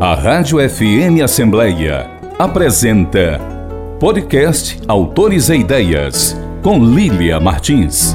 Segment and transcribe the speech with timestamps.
[0.00, 3.40] A Rádio FM Assembleia apresenta
[3.98, 8.14] Podcast Autores e Ideias, com Lília Martins.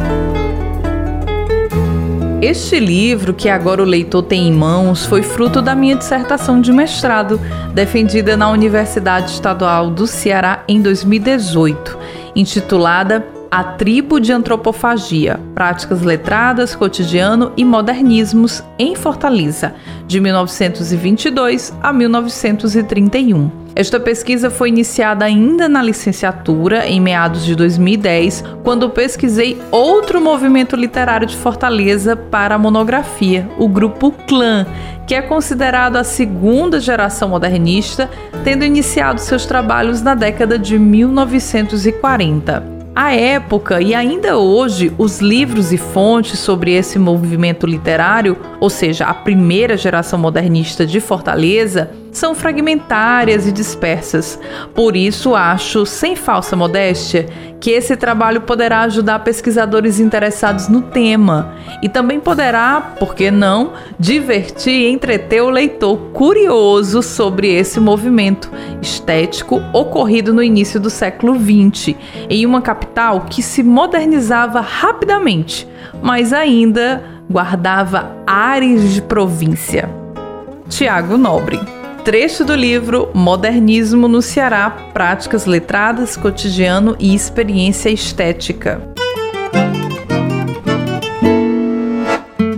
[2.41, 6.71] Este livro, que agora o leitor tem em mãos, foi fruto da minha dissertação de
[6.71, 7.38] mestrado,
[7.73, 11.97] defendida na Universidade Estadual do Ceará em 2018,
[12.34, 19.75] intitulada a Tribo de Antropofagia: Práticas Letradas, Cotidiano e Modernismos em Fortaleza,
[20.07, 23.52] de 1922 a 1931.
[23.75, 30.75] Esta pesquisa foi iniciada ainda na licenciatura, em meados de 2010, quando pesquisei outro movimento
[30.75, 34.66] literário de Fortaleza para a monografia, o Grupo Clã,
[35.05, 38.09] que é considerado a segunda geração modernista,
[38.44, 42.73] tendo iniciado seus trabalhos na década de 1940.
[42.95, 49.05] À época e ainda hoje, os livros e fontes sobre esse movimento literário, ou seja,
[49.05, 54.39] a primeira geração modernista de Fortaleza, são fragmentárias e dispersas.
[54.73, 57.28] Por isso, acho, sem falsa modéstia,
[57.59, 63.73] que esse trabalho poderá ajudar pesquisadores interessados no tema e também poderá, por que não,
[64.00, 71.36] divertir e entreter o leitor curioso sobre esse movimento estético ocorrido no início do século
[71.36, 71.95] XX,
[72.30, 75.67] em uma capital que se modernizava rapidamente,
[76.02, 79.89] mas ainda guardava ares de província.
[80.69, 88.82] Tiago Nobre trecho do livro Modernismo no Ceará: Práticas Letradas, Cotidiano e Experiência Estética.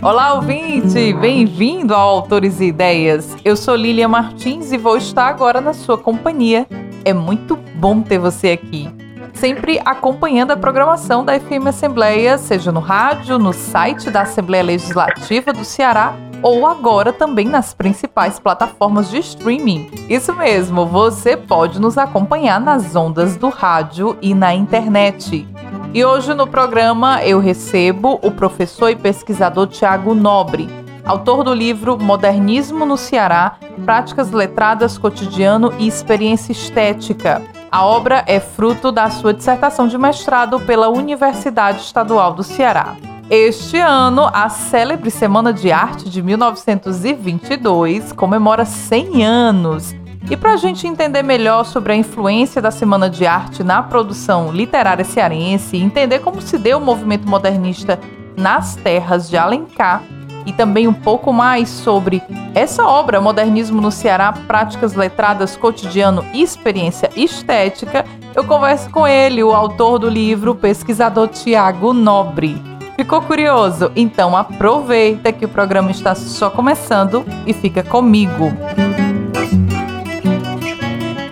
[0.01, 1.13] Olá, ouvinte!
[1.13, 3.35] Bem-vindo ao Autores e Ideias.
[3.45, 6.65] Eu sou Lília Martins e vou estar agora na sua companhia.
[7.03, 8.89] É muito bom ter você aqui.
[9.33, 15.53] Sempre acompanhando a programação da FM Assembleia, seja no rádio, no site da Assembleia Legislativa
[15.53, 19.89] do Ceará ou agora também nas principais plataformas de streaming.
[20.07, 25.47] Isso mesmo, você pode nos acompanhar nas ondas do rádio e na internet.
[25.91, 30.69] E hoje no programa eu recebo o professor e pesquisador Tiago Nobre,
[31.03, 37.41] autor do livro Modernismo no Ceará: Práticas Letradas, Cotidiano e Experiência Estética.
[37.71, 42.95] A obra é fruto da sua dissertação de mestrado pela Universidade Estadual do Ceará.
[43.27, 49.95] Este ano, a célebre Semana de Arte de 1922 comemora 100 anos.
[50.29, 54.51] E para a gente entender melhor sobre a influência da Semana de Arte na produção
[54.51, 57.99] literária cearense, entender como se deu o movimento modernista
[58.37, 60.03] nas terras de Alencar,
[60.45, 62.21] e também um pouco mais sobre
[62.53, 68.05] essa obra, Modernismo no Ceará, Práticas Letradas, Cotidiano e Experiência Estética,
[68.35, 72.74] eu converso com ele, o autor do livro, pesquisador Tiago Nobre.
[72.95, 73.91] Ficou curioso?
[73.93, 78.53] Então aproveita que o programa está só começando e fica comigo.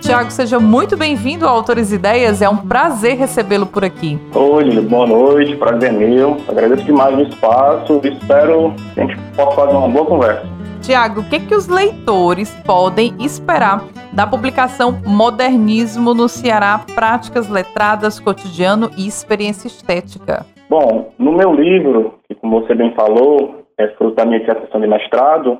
[0.02, 2.42] Tiago, seja muito bem-vindo ao Autores Ideias.
[2.42, 4.20] É um prazer recebê-lo por aqui.
[4.34, 6.36] Oi, boa noite, prazer meu.
[6.46, 8.00] Agradeço demais o espaço.
[8.04, 10.46] Espero que a gente possa fazer uma boa conversa.
[10.82, 13.82] Tiago, o que, que os leitores podem esperar
[14.12, 20.44] da publicação Modernismo no Ceará, Práticas Letradas, Cotidiano e Experiência Estética?
[20.76, 24.88] Bom, no meu livro, que como você bem falou, é fruto da minha dissertação de
[24.88, 25.58] mestrado,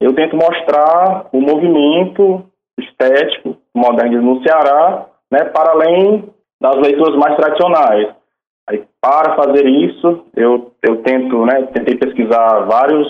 [0.00, 2.46] eu tento mostrar o movimento
[2.80, 8.08] estético modernismo no Ceará, né, para além das leituras mais tradicionais.
[8.66, 13.06] Aí, para fazer isso, eu, eu tento, né, tentei pesquisar vários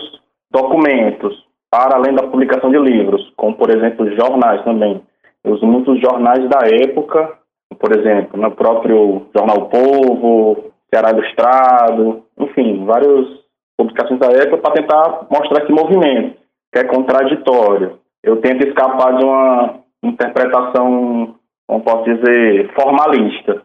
[0.51, 1.41] documentos,
[1.71, 5.01] para além da publicação de livros, como, por exemplo, jornais também.
[5.45, 7.39] Eu uso muitos jornais da época,
[7.79, 13.27] por exemplo, no próprio Jornal Povo, Ceará Ilustrado, enfim, várias
[13.77, 16.37] publicações da época para tentar mostrar esse movimento,
[16.73, 17.99] que é contraditório.
[18.23, 21.35] Eu tento escapar de uma interpretação,
[21.67, 23.63] como posso dizer, formalista.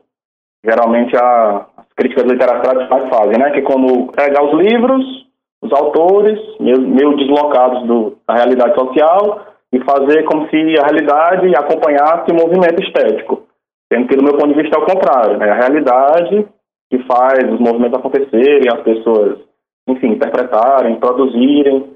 [0.66, 3.51] Geralmente a, as críticas literárias mais fazem, né?
[3.51, 5.28] Que é como pegar os livros,
[5.62, 11.56] os autores, meio, meio deslocados do, da realidade social, e fazer como se a realidade
[11.56, 13.44] acompanhasse o movimento estético.
[13.92, 15.38] Sendo que, do meu ponto de vista, é o contrário.
[15.38, 15.50] Né?
[15.50, 16.48] A realidade
[16.89, 19.39] que faz os movimentos acontecerem, as pessoas,
[19.88, 21.91] enfim, interpretarem, produzirem.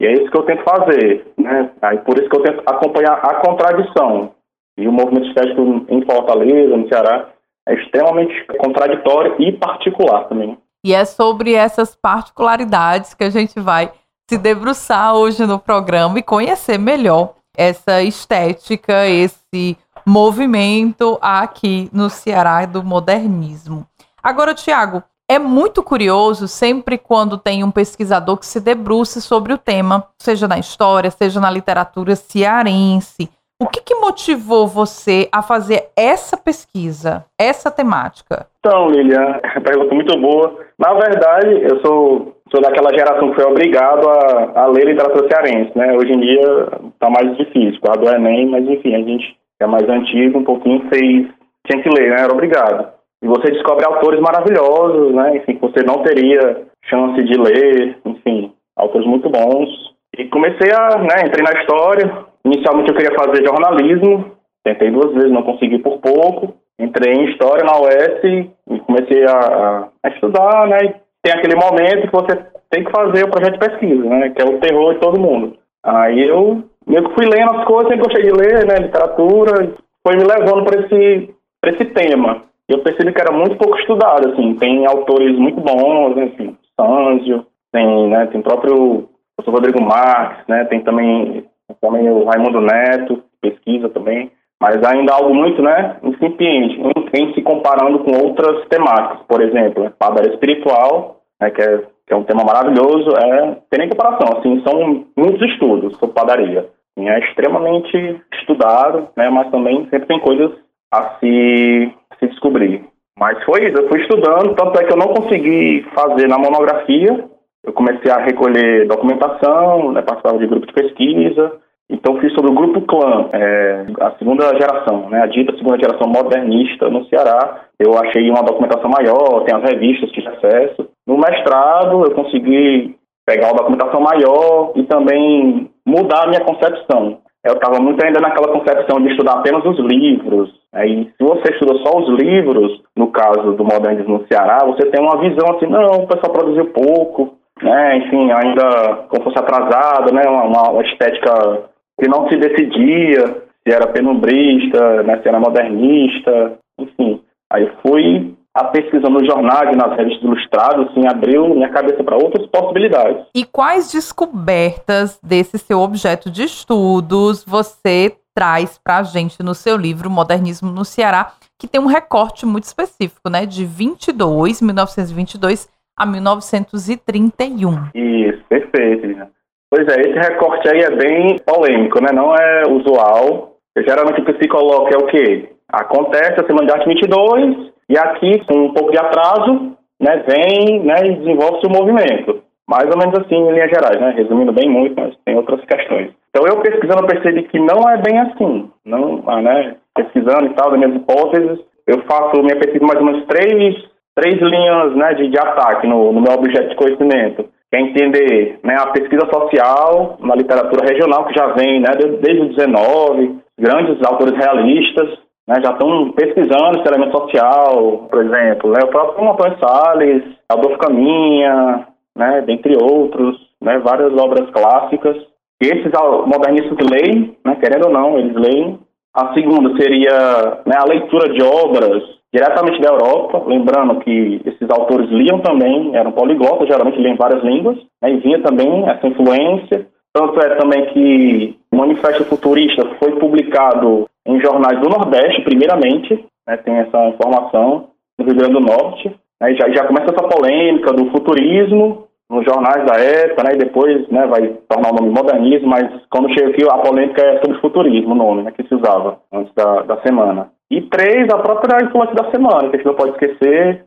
[0.00, 1.70] E é isso que eu tento fazer, né?
[1.82, 4.32] Aí por isso que eu tento acompanhar a contradição.
[4.78, 7.30] E o movimento estético em Fortaleza, no Ceará,
[7.68, 10.56] é extremamente contraditório e particular também.
[10.84, 13.90] E é sobre essas particularidades que a gente vai
[14.30, 19.76] se debruçar hoje no programa e conhecer melhor essa estética, esse
[20.06, 23.84] movimento aqui no Ceará do modernismo.
[24.28, 29.58] Agora, Tiago, É muito curioso sempre quando tem um pesquisador que se debruça sobre o
[29.58, 33.28] tema, seja na história, seja na literatura cearense.
[33.60, 38.46] O que, que, motivou você a fazer essa pesquisa, essa temática?
[38.60, 40.58] Então, Lilian, é pergunta muito boa.
[40.78, 45.72] Na verdade, eu sou, sou daquela geração que foi obrigado a, a ler literatura cearense,
[45.74, 45.94] né?
[45.94, 49.88] Hoje em dia está mais difícil, causa do Enem, mas enfim, a gente é mais
[49.88, 51.28] antigo, um pouquinho fez,
[51.66, 52.22] tinha que ler, né?
[52.22, 52.97] Era obrigado.
[53.22, 55.36] E você descobre autores maravilhosos, né?
[55.36, 59.68] Enfim, que você não teria chance de ler, enfim, autores muito bons.
[60.16, 62.26] E comecei a, né, entrei na história.
[62.44, 64.32] Inicialmente eu queria fazer jornalismo,
[64.64, 66.54] tentei duas vezes, não consegui por pouco.
[66.78, 70.94] Entrei em história na UES e comecei a, a estudar, né?
[71.20, 74.30] Tem aquele momento que você tem que fazer o projeto de pesquisa, né?
[74.30, 75.56] Que é o terror de todo mundo.
[75.82, 78.76] Aí eu meio que fui lendo as coisas, sempre gostei de ler, né?
[78.76, 79.72] Literatura,
[80.06, 81.34] foi me levando para esse,
[81.66, 86.56] esse tema eu percebi que era muito pouco estudado, assim, tem autores muito bons, enfim,
[86.78, 91.44] Sanzio, tem, né, tem o próprio professor Rodrigo Marques, né, tem também,
[91.80, 94.30] também o Raimundo Neto, pesquisa também,
[94.60, 96.78] mas ainda algo muito, né, incipiente,
[97.14, 102.12] em se comparando com outras temáticas, por exemplo, né, Padaria Espiritual, né, que, é, que
[102.12, 107.08] é um tema maravilhoso, é, tem nem comparação, assim, são muitos estudos sobre padaria, assim,
[107.08, 110.50] é extremamente estudado, né, mas também sempre tem coisas
[110.92, 112.84] a se se descobrir.
[113.18, 117.24] Mas foi isso, eu fui estudando, tanto é que eu não consegui fazer na monografia.
[117.64, 121.52] Eu comecei a recolher documentação, né, participava de grupo de pesquisa.
[121.90, 126.06] Então fiz sobre o grupo clã, é, a segunda geração, né, a dita segunda geração
[126.06, 127.64] modernista no Ceará.
[127.78, 130.88] Eu achei uma documentação maior, tem as revistas que acesso.
[131.06, 132.94] No mestrado eu consegui
[133.26, 138.52] pegar uma documentação maior e também mudar a minha concepção eu estava muito ainda naquela
[138.52, 140.50] concepção de estudar apenas os livros.
[140.72, 145.00] Aí, se você estuda só os livros, no caso do modernismo no Ceará, você tem
[145.00, 147.98] uma visão assim, não, o pessoal produziu pouco, né?
[147.98, 150.22] Enfim, ainda como fosse atrasado, né?
[150.28, 151.68] Uma, uma estética
[152.00, 155.20] que não se decidia se era penumbrista, né?
[155.20, 157.20] se era modernista, enfim.
[157.52, 162.16] Aí fui a pesquisa nos jornais e nas revistas ilustradas assim, abriu minha cabeça para
[162.16, 163.26] outras possibilidades.
[163.34, 169.76] E quais descobertas desse seu objeto de estudos você traz para a gente no seu
[169.76, 175.68] livro Modernismo no Ceará, que tem um recorte muito específico, né, de 22, 1922
[175.98, 177.90] a 1931.
[177.94, 179.28] Isso, perfeito.
[179.70, 182.08] Pois é, esse recorte aí é bem polêmico, né?
[182.12, 183.56] Não é usual.
[183.76, 185.52] Geralmente o que se coloca é o quê?
[185.72, 190.80] Acontece a Semana de Arte 22 e aqui, com um pouco de atraso, né, vem
[190.80, 192.42] né, e desenvolve-se o movimento.
[192.68, 194.12] Mais ou menos assim, em linhas gerais, né?
[194.14, 196.12] Resumindo bem muito, mas tem outras questões.
[196.28, 198.70] Então, eu pesquisando, percebi que não é bem assim.
[198.84, 203.06] Não, ah, né, pesquisando e tal, das minhas hipóteses, eu faço minha pesquisa mais ou
[203.06, 203.74] menos três,
[204.14, 207.46] três linhas né, de, de ataque no, no meu objeto de conhecimento.
[207.72, 211.90] Quer entender né, a pesquisa social na literatura regional, que já vem né,
[212.20, 215.18] desde o 19, grandes autores realistas,
[215.48, 220.78] né, já estão pesquisando esse elemento social, por exemplo, né, o próprio Antônio Salles, Adolfo
[220.78, 225.16] Caminha, né, dentre outros, né, várias obras clássicas.
[225.62, 225.90] E esses
[226.26, 228.78] modernistas leem, né, querendo ou não, eles leem.
[229.16, 232.02] A segunda seria né, a leitura de obras
[232.32, 237.78] diretamente da Europa, lembrando que esses autores liam também, eram poliglotas, geralmente liam várias línguas,
[238.02, 239.86] né, e vinha também essa influência.
[240.12, 246.56] Tanto é também que o Manifesto Futurista foi publicado em jornais do Nordeste, primeiramente, né,
[246.58, 249.08] tem essa informação, no Rio Grande do Norte.
[249.40, 254.06] Né, já, já começa essa polêmica do futurismo nos jornais da época, né, e depois
[254.08, 258.12] né, vai tornar o nome modernismo, mas quando chega aqui a polêmica é sobre futurismo,
[258.12, 260.50] o nome né, que se usava antes da, da semana.
[260.70, 263.82] E três, a própria influência da semana, que a gente não pode esquecer,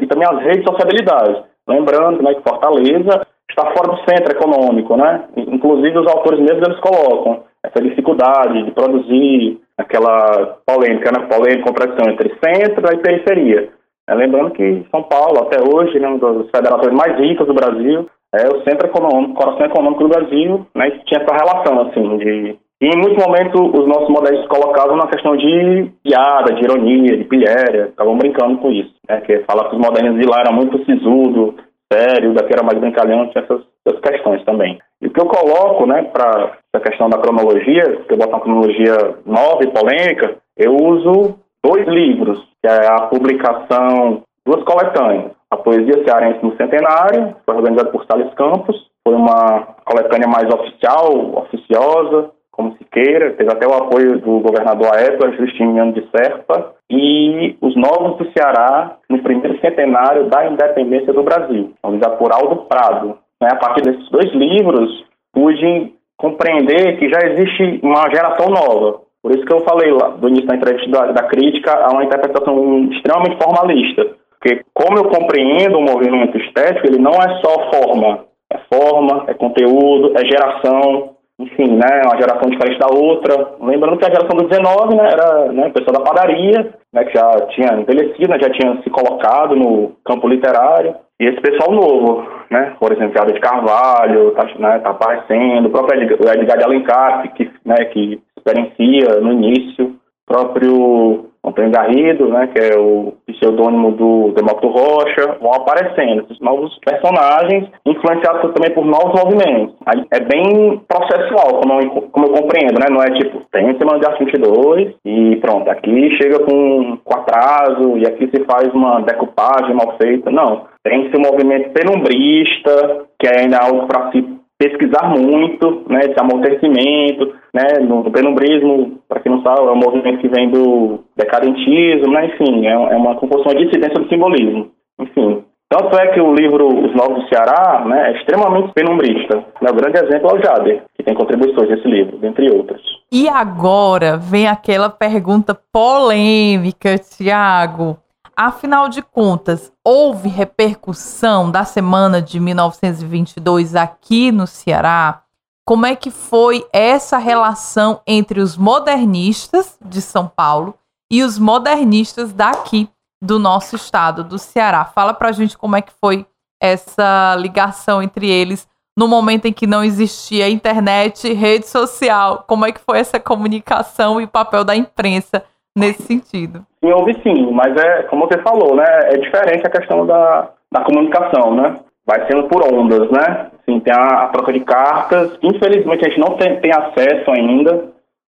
[0.00, 1.42] e também as redes de sociabilidade.
[1.68, 5.24] Lembrando né, que Fortaleza está fora do centro econômico, né?
[5.36, 11.26] Inclusive os autores mesmos eles colocam essa dificuldade de produzir aquela polêmica, né?
[11.26, 13.68] Polêmica, contradição entre centro e periferia.
[14.08, 18.08] É, lembrando que São Paulo, até hoje, né, uma das federações mais ricas do Brasil,
[18.34, 20.88] é o centro econômico, coração econômico do Brasil, né?
[20.88, 22.56] E tinha essa relação, assim, de...
[22.82, 27.24] E em muitos momentos os nossos modelos colocavam na questão de piada, de ironia, de
[27.24, 29.20] pilhéria, estavam brincando com isso, né?
[29.20, 31.56] Que falar que os modernos de lá eram muito sisudo,
[31.92, 34.78] sério, daqui era mais brincalhão, tinha essas, essas questões também.
[35.00, 38.40] E o que eu coloco, né, para essa questão da cronologia, que eu boto uma
[38.40, 45.32] cronologia nova e polêmica, eu uso dois livros, que é a publicação, duas coletâneas.
[45.50, 51.42] A Poesia Cearense no Centenário, foi organizada por Salles Campos, foi uma coletânea mais oficial,
[51.42, 52.30] oficiosa,
[52.60, 57.74] como se queira, teve até o apoio do governador época, Justiniano de Serpa, e Os
[57.74, 63.16] Novos do Ceará, no primeiro centenário da independência do Brasil, organizado por Aldo Prado.
[63.40, 69.00] Né, a partir desses dois livros, pude compreender que já existe uma geração nova.
[69.22, 72.04] Por isso que eu falei lá do início da entrevista da, da crítica a uma
[72.04, 74.06] interpretação extremamente formalista.
[74.38, 79.34] Porque como eu compreendo o movimento estético, ele não é só forma, é forma, é
[79.34, 83.54] conteúdo, é geração, enfim, né, uma geração diferente da outra.
[83.60, 87.30] Lembrando que a geração do 19, né, era né, pessoa da padaria, né, que já
[87.48, 90.94] tinha envelhecido, né, já tinha se colocado no campo literário.
[91.18, 95.70] E esse pessoal novo, né, por exemplo, Jada de Carvalho, tá, né, tá aparecendo, o
[95.70, 102.60] próprio Edgar de Alencar, que, né, que experiencia no início, próprio Antônio Garrido, né, que
[102.60, 109.22] é o pseudônimo do Demócrito Rocha, vão aparecendo esses novos personagens, influenciados também por novos
[109.22, 109.74] movimentos.
[109.86, 112.86] Aí é bem processual, como eu, como eu compreendo, né?
[112.90, 117.96] Não é tipo, tem semana de arte 22 e pronto, aqui chega com, com atraso
[117.96, 120.30] e aqui se faz uma decupagem mal feita.
[120.30, 120.68] Não.
[120.82, 127.32] Tem esse movimento penumbrista, que é ainda algo para se pesquisar muito, né, esse amortecimento,
[127.54, 132.12] né, no, no penumbrismo, para quem não sabe, é um movimento que vem do decadentismo,
[132.12, 135.44] né, enfim, é, é uma composição de dissidência do simbolismo, enfim.
[135.70, 139.36] Tanto é que o livro Os Novos do Ceará né, é extremamente penumbrista.
[139.62, 142.82] Né, o grande exemplo é o Jader, que tem contribuições nesse livro, dentre outras.
[143.10, 147.96] E agora vem aquela pergunta polêmica, Tiago.
[148.42, 155.24] Afinal de contas, houve repercussão da semana de 1922 aqui no Ceará?
[155.62, 160.74] Como é que foi essa relação entre os modernistas de São Paulo
[161.12, 162.88] e os modernistas daqui
[163.22, 164.86] do nosso estado, do Ceará?
[164.86, 166.26] Fala pra gente como é que foi
[166.58, 168.66] essa ligação entre eles
[168.96, 172.44] no momento em que não existia internet, rede social.
[172.48, 175.44] Como é que foi essa comunicação e o papel da imprensa
[175.76, 176.64] nesse sentido?
[176.82, 180.82] Sim, houve sim, mas é, como você falou, né, é diferente a questão da, da
[180.82, 181.78] comunicação, né?
[182.06, 183.50] Vai sendo por ondas, né?
[183.68, 185.38] Sim, tem a, a troca de cartas.
[185.42, 187.74] Infelizmente, a gente não tem, tem acesso ainda,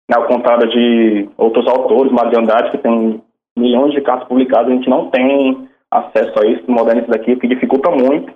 [0.08, 3.22] né, ao contrário de outros autores, Mário de Andrade, que tem
[3.56, 7.90] milhões de cartas publicadas, a gente não tem acesso a isso, modernistas daqui, que dificulta
[7.90, 8.32] muito.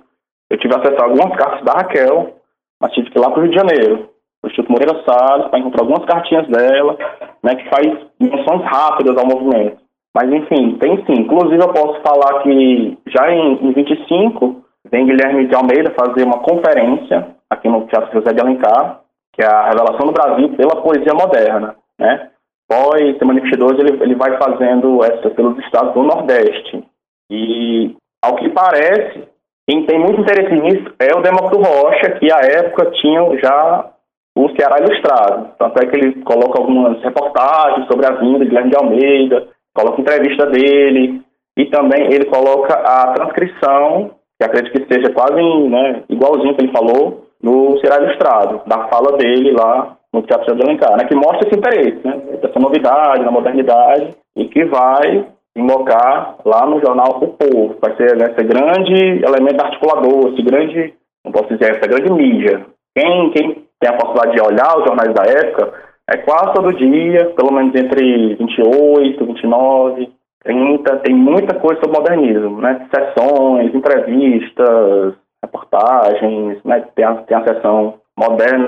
[0.51, 2.37] Eu tive acesso a algumas cartas da Raquel,
[2.81, 4.11] mas tive que ir lá para o Rio de Janeiro,
[4.43, 6.97] o Instituto Moreira Salles, para encontrar algumas cartinhas dela,
[7.43, 7.87] né, que faz
[8.21, 9.79] menções rápidas ao movimento.
[10.15, 11.23] Mas, enfim, tem sim.
[11.23, 16.39] Inclusive, eu posso falar que já em, em 25, vem Guilherme de Almeida fazer uma
[16.39, 19.03] conferência aqui no Teatro José de Alencar,
[19.35, 22.31] que é a revelação do Brasil pela poesia moderna, né?
[22.69, 26.83] Pós Semana 22, ele, ele vai fazendo essa pelos estados do Nordeste.
[27.31, 29.29] E, ao que parece,
[29.69, 33.91] quem tem muito interesse nisso é o Demócrito Rocha, que à época tinha já
[34.37, 35.49] o Ceará Ilustrado.
[35.59, 40.01] Tanto é que ele coloca algumas reportagens sobre a vinda de Guilherme de Almeida, coloca
[40.01, 41.23] entrevista dele,
[41.57, 46.73] e também ele coloca a transcrição, que acredito que seja quase né, igualzinho que ele
[46.73, 51.49] falou, no Ceará Ilustrado, da fala dele lá no Teatro de Alencar, né, que mostra
[51.49, 55.27] esse interesse, né, essa novidade, na modernidade, e que vai
[55.57, 57.77] invocar lá no jornal O Povo.
[57.81, 62.67] Vai ser né, esse grande elemento articulador, esse grande, não posso dizer, essa grande mídia.
[62.97, 65.73] Quem, quem tem a possibilidade de olhar os jornais da época,
[66.09, 70.09] é quase todo dia, pelo menos entre 28, 29,
[70.43, 72.89] 30, tem muita coisa sobre modernismo, né?
[72.95, 76.85] Sessões, entrevistas, reportagens, né?
[76.95, 77.41] Tem a, tem a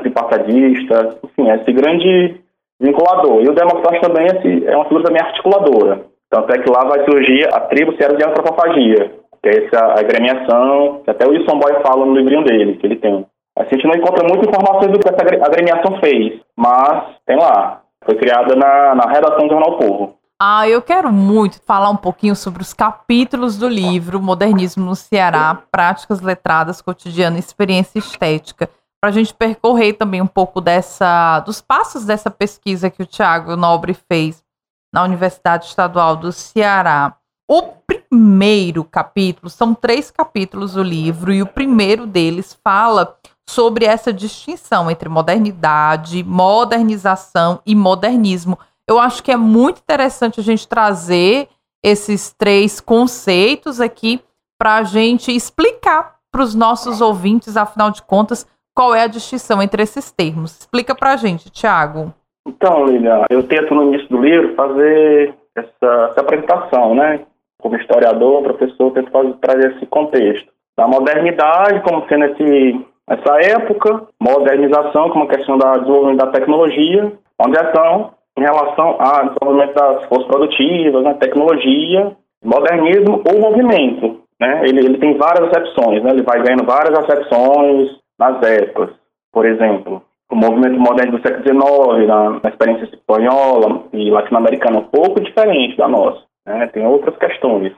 [0.04, 2.40] e passadista, enfim, é esse grande
[2.78, 3.42] vinculador.
[3.42, 6.02] E o Democratas também é, é uma figura também articuladora.
[6.30, 9.10] Tanto é que lá vai surgir a tribo Ceará de Antropofagia,
[9.42, 12.96] que é essa agremiação, que até o Wilson Boy fala no livrinho dele, que ele
[12.96, 13.24] tem.
[13.58, 17.82] A gente não encontra muitas informações do que essa agremiação fez, mas tem lá.
[18.04, 20.18] Foi criada na, na redação do Jornal Povo.
[20.40, 25.60] Ah, eu quero muito falar um pouquinho sobre os capítulos do livro Modernismo no Ceará,
[25.72, 31.60] Práticas Letradas, Cotidiano e Experiência Estética, para a gente percorrer também um pouco dessa, dos
[31.60, 34.44] passos dessa pesquisa que o Tiago Nobre fez
[34.94, 37.16] na Universidade Estadual do Ceará.
[37.50, 43.16] O primeiro capítulo, são três capítulos do livro, e o primeiro deles fala
[43.48, 48.58] sobre essa distinção entre modernidade, modernização e modernismo.
[48.86, 51.48] Eu acho que é muito interessante a gente trazer
[51.82, 54.20] esses três conceitos aqui
[54.58, 59.62] para a gente explicar para os nossos ouvintes, afinal de contas, qual é a distinção
[59.62, 60.58] entre esses termos.
[60.60, 62.12] Explica para a gente, Tiago.
[62.46, 67.20] Então, Lilian, eu tento no início do livro fazer essa, essa apresentação, né?
[67.60, 74.06] Como historiador, professor, tento fazer, trazer esse contexto da modernidade como sendo esse nessa época,
[74.20, 81.02] modernização, como questão do desenvolvimento da tecnologia, modernização em relação ao desenvolvimento das forças produtivas,
[81.02, 84.20] né, tecnologia, modernismo ou movimento.
[84.40, 84.62] Né?
[84.64, 86.10] Ele, ele tem várias acepções, né?
[86.10, 88.94] ele vai ganhando várias acepções nas épocas.
[89.32, 94.80] Por exemplo, o movimento moderno do século XIX, na, na experiência espanhola e latino-americana, é
[94.80, 96.22] um pouco diferente da nossa.
[96.46, 96.68] Né?
[96.68, 97.72] Tem outras questões.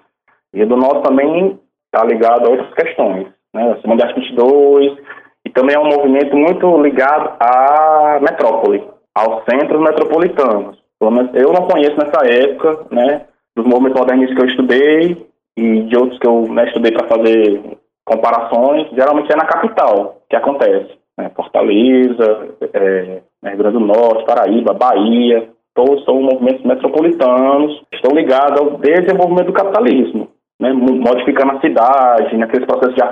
[0.53, 3.29] E do nosso também está ligado a outras questões.
[3.55, 3.73] Né?
[3.73, 4.99] A Semana 22,
[5.45, 10.79] e também é um movimento muito ligado à metrópole, aos centros metropolitanos.
[10.99, 13.27] Pelo menos eu não conheço nessa época, né,
[13.57, 15.27] dos movimentos modernistas que eu estudei
[15.57, 20.37] e de outros que eu né, estudei para fazer comparações, geralmente é na capital que
[20.37, 20.91] acontece.
[21.19, 28.61] Né, Fortaleza, é, Rio Grande do Norte, Paraíba, Bahia, todos são movimentos metropolitanos, estão ligados
[28.61, 30.29] ao desenvolvimento do capitalismo,
[30.61, 33.03] né, modificando a cidade, naqueles processos de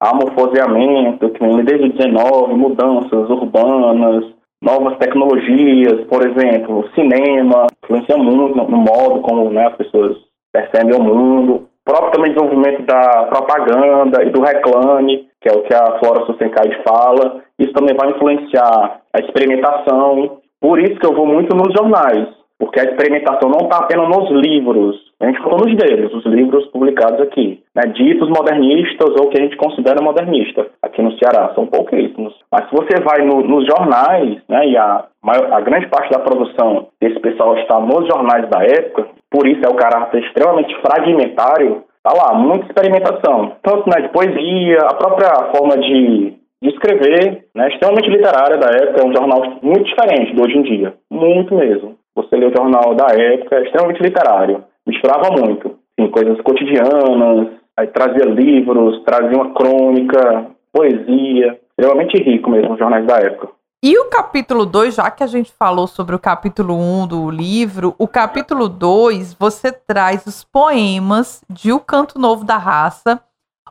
[0.00, 4.24] amorfoseamento, vem desde o 19, mudanças urbanas,
[4.62, 10.16] novas tecnologias, por exemplo, cinema influencia muito no, modo como né, as pessoas
[10.52, 11.68] percebem o mundo.
[11.86, 16.24] O próprio também desenvolvimento da propaganda e do reclame, que é o que a Flora
[16.24, 20.38] Sustencaide fala, isso também vai influenciar a experimentação.
[20.60, 22.26] Por isso que eu vou muito nos jornais,
[22.58, 26.66] porque a experimentação não está apenas nos livros, a gente falou nos deles, os livros
[26.66, 30.66] publicados aqui, né, ditos modernistas ou que a gente considera modernista.
[30.82, 32.34] Aqui no Ceará, são pouquíssimos.
[32.52, 36.88] Mas se você vai no, nos jornais, né, e a, a grande parte da produção
[37.00, 42.12] desse pessoal está nos jornais da época, por isso é o caráter extremamente fragmentário, tá
[42.12, 48.10] lá, muita experimentação, tanto né, de poesia, a própria forma de, de escrever, né, extremamente
[48.10, 51.96] literária da época, é um jornal muito diferente de hoje em dia, muito mesmo.
[52.16, 55.78] Você lê o jornal da época, é extremamente literário misturava muito.
[55.98, 63.06] Assim, coisas cotidianas, aí trazia livros, trazia uma crônica, poesia, extremamente rico mesmo, os jornais
[63.06, 63.48] da época.
[63.82, 67.30] E o capítulo 2, já que a gente falou sobre o capítulo 1 um do
[67.30, 73.20] livro, o capítulo 2 você traz os poemas de O Canto Novo da Raça,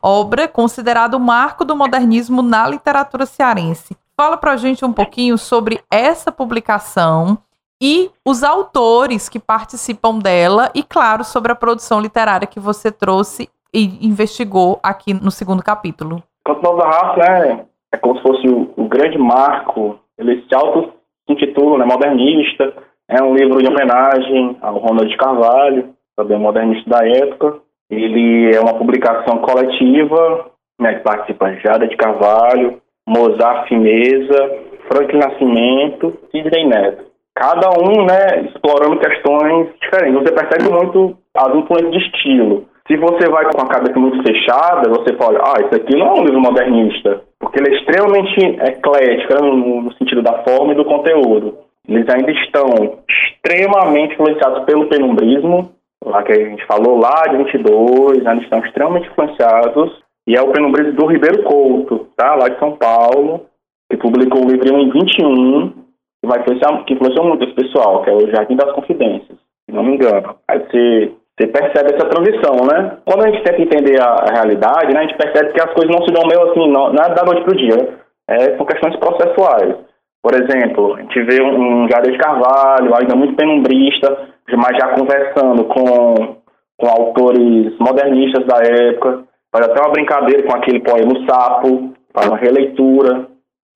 [0.00, 3.96] obra considerada o marco do modernismo na literatura cearense.
[4.16, 7.36] Fala pra gente um pouquinho sobre essa publicação
[7.80, 13.48] e os autores que participam dela e, claro, sobre a produção literária que você trouxe
[13.72, 16.22] e investigou aqui no segundo capítulo.
[16.46, 21.78] Canto Nova Raça né, é como se fosse o, o grande marco, ele se auto-intitula
[21.78, 22.72] né, Modernista,
[23.08, 27.58] é um livro de homenagem ao Ronald Carvalho, também modernista da época.
[27.90, 36.16] Ele é uma publicação coletiva, né, que participa Jada de Carvalho, Mozart Fineza, Franklin Nascimento
[36.32, 40.22] e Sidney Neto cada um, né, explorando questões diferentes.
[40.22, 42.64] Você percebe muito as influências de estilo.
[42.86, 46.20] Se você vai com a cabeça muito fechada, você fala, ah, isso aqui não é
[46.20, 50.76] um livro modernista, porque ele é extremamente eclético né, no, no sentido da forma e
[50.76, 51.58] do conteúdo.
[51.88, 55.72] Eles ainda estão extremamente influenciados pelo penumbrismo,
[56.04, 60.52] lá que a gente falou lá de 22, ainda estão extremamente influenciados, e é o
[60.52, 63.46] penumbrismo do Ribeiro Couto, tá, lá de São Paulo,
[63.90, 65.83] que publicou o livro em 21,
[66.24, 69.74] que vai influenciar, que influenciou muito esse pessoal, que é o Jardim das Confidências, se
[69.74, 70.34] não me engano.
[70.48, 72.98] Aí você, você percebe essa transição, né?
[73.04, 76.04] Quando a gente tenta entender a, realidade, né, a gente percebe que as coisas não
[76.04, 77.98] se dão meio assim, não, não é da noite para o dia.
[78.28, 79.76] É, são questões processuais.
[80.22, 85.64] Por exemplo, a gente vê um, um de Carvalho, ainda muito penumbrista, mas já conversando
[85.64, 86.36] com,
[86.78, 92.26] com autores modernistas da época, faz até uma brincadeira com aquele poema O Sapo, faz
[92.26, 93.26] uma releitura,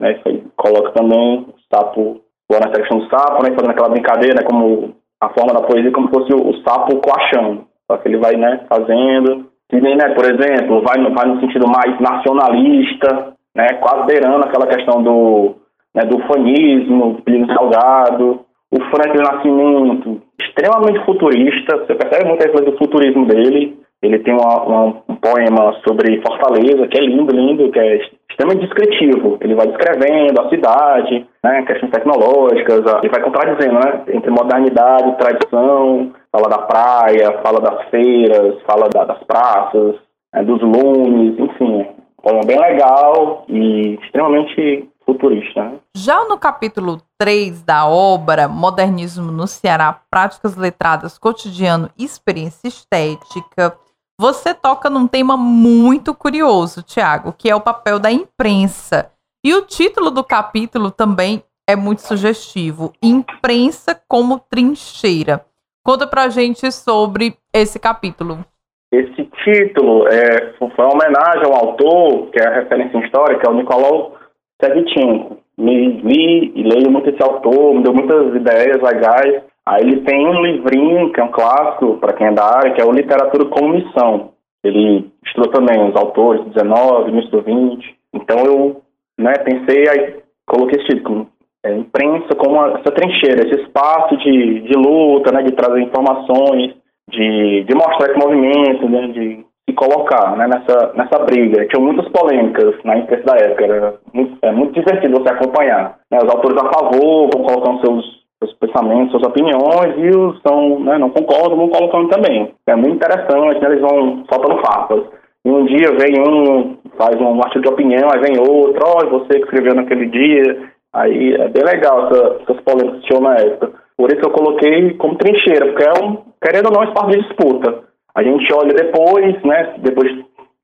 [0.00, 0.20] né,
[0.56, 5.28] coloca também o sapo Nessa questão do sapo, né, fazendo aquela brincadeira, né, como a
[5.30, 7.66] forma da poesia como se fosse o, o sapo coachando.
[7.90, 9.46] Só que ele vai, né, fazendo.
[9.70, 15.02] Sidney, né, por exemplo, vai, vai no sentido mais nacionalista, né, quase beirando aquela questão
[15.02, 15.56] do,
[15.94, 18.40] né, do fanismo, do Salgado.
[18.70, 23.78] O Franklin Nascimento, extremamente futurista, você percebe muito a influência do futurismo dele.
[24.02, 28.00] Ele tem uma, uma, um poema sobre Fortaleza, que é lindo, lindo, que é
[28.38, 29.36] extremamente descritivo.
[29.40, 36.12] Ele vai descrevendo a cidade, né, questões tecnológicas, ele vai contradizendo, né, entre modernidade tradição,
[36.30, 39.96] fala da praia, fala das feiras, fala da, das praças,
[40.32, 41.80] né, dos lumes, enfim.
[41.80, 45.64] É um poema bem legal e extremamente futurista.
[45.64, 45.78] Né?
[45.96, 53.74] Já no capítulo 3 da obra Modernismo no Ceará, Práticas Letradas, Cotidiano e Experiência Estética,
[54.20, 59.10] você toca num tema muito curioso, Tiago, que é o papel da imprensa.
[59.44, 65.44] E o título do capítulo também é muito sugestivo: Imprensa como Trincheira.
[65.84, 68.44] Conta pra gente sobre esse capítulo.
[68.92, 73.54] Esse título é, foi uma homenagem ao autor, que é a referência histórica, é o
[73.54, 74.16] Nicolau
[74.60, 75.38] Sevchenko.
[75.56, 79.42] Me li e leio muito esse autor, me deu muitas ideias legais.
[79.68, 82.80] Aí ele tem um livrinho, que é um clássico para quem é da área, que
[82.80, 84.30] é o Literatura como Missão.
[84.64, 87.96] Ele estuda também os autores do 19, início do 20.
[88.14, 88.80] Então eu
[89.18, 91.26] né, pensei, aí coloquei esse título,
[91.62, 96.74] é, imprensa como essa trincheira, esse espaço de, de luta, né, de trazer informações,
[97.10, 101.66] de, de mostrar esse movimento, né, de se colocar né, nessa, nessa briga.
[101.66, 105.98] Tinha muitas polêmicas na imprensa da época, era muito, é muito divertido você acompanhar.
[106.10, 110.80] Né, os autores a favor vão colocando seus, seus pensamentos, suas opiniões, e os são,
[110.80, 112.54] né, não concordam, vão colocando também.
[112.66, 115.04] É muito interessante, né, eles vão soltando farpas.
[115.44, 119.38] E um dia vem um, faz um artigo de opinião, aí vem outro, olha, você
[119.38, 120.70] que escreveu naquele dia.
[120.92, 123.72] Aí é bem legal essa, essas polêmicas que na época.
[123.96, 127.22] Por isso eu coloquei como trincheira, porque é um, querendo ou não, um espaço de
[127.22, 127.82] disputa.
[128.14, 129.74] A gente olha depois, né?
[129.78, 130.12] Depois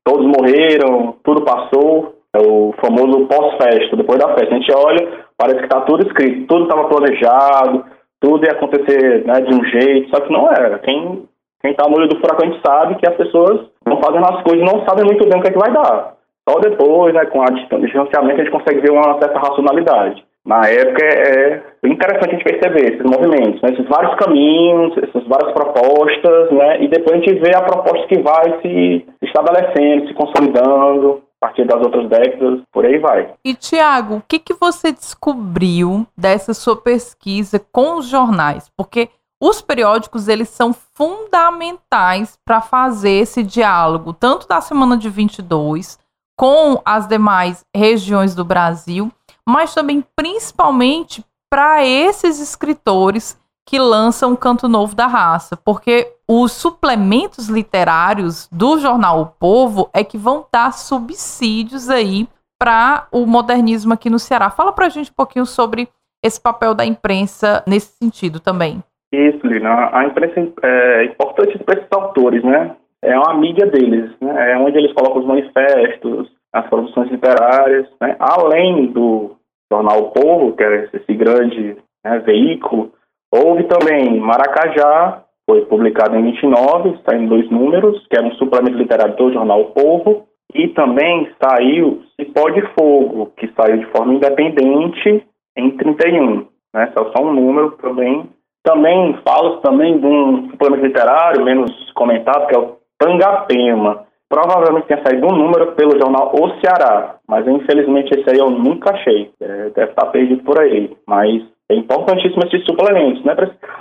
[0.03, 4.53] todos morreram, tudo passou, é o famoso pós-festa, depois da festa.
[4.53, 7.85] A gente olha, parece que está tudo escrito, tudo estava planejado,
[8.19, 10.79] tudo ia acontecer né, de um jeito, só que não era.
[10.79, 11.27] Quem
[11.61, 14.43] quem está no olho do furacão a gente sabe que as pessoas vão fazendo as
[14.43, 16.13] coisas e não sabem muito bem o que, é que vai dar.
[16.47, 20.23] Só depois, né, com a distanciamento, a gente consegue ver uma certa racionalidade.
[20.45, 25.51] Na época é interessante a gente perceber esses movimentos, né, esses vários caminhos, essas várias
[25.53, 31.23] propostas, né, e depois a gente vê a proposta que vai se estabelecendo, se consolidando
[31.41, 33.33] a partir das outras décadas, por aí vai.
[33.43, 38.69] E Tiago, o que, que você descobriu dessa sua pesquisa com os jornais?
[38.75, 39.09] Porque
[39.41, 45.99] os periódicos eles são fundamentais para fazer esse diálogo, tanto da semana de 22
[46.37, 49.11] com as demais regiões do Brasil,
[49.47, 56.51] mas também principalmente para esses escritores que lançam o Canto Novo da Raça, porque os
[56.51, 62.27] suplementos literários do jornal O Povo é que vão dar subsídios aí
[62.59, 64.49] para o modernismo aqui no Ceará.
[64.49, 65.87] Fala para a gente um pouquinho sobre
[66.23, 68.83] esse papel da imprensa nesse sentido também.
[69.11, 69.89] Isso, Lina.
[69.91, 72.75] A imprensa é importante para esses autores, né?
[73.01, 74.51] É uma mídia deles, né?
[74.51, 78.15] É onde eles colocam os manifestos, as produções literárias, né?
[78.19, 79.35] Além do
[79.71, 82.91] jornal o Povo, que é esse grande né, veículo,
[83.31, 88.77] houve também Maracajá, foi publicado em 29, está em dois números, que era um suplemento
[88.77, 94.13] literário do jornal O Povo, e também saiu Cipó de Fogo, que saiu de forma
[94.13, 95.25] independente
[95.57, 96.91] em 31, né?
[96.93, 98.27] Só um número também
[98.65, 104.05] também falo também de um suplemento literário menos comentado, que é o Tangapema.
[104.27, 108.91] Provavelmente tenha saído um número pelo jornal O Ceará, mas infelizmente esse aí eu nunca
[108.91, 109.31] achei.
[109.39, 110.97] É, deve estar perdido por aí.
[111.07, 113.35] Mas é importantíssimo esses suplementos, né?